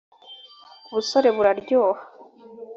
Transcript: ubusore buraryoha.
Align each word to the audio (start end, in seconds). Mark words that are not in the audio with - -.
ubusore 0.87 1.27
buraryoha. 1.35 2.01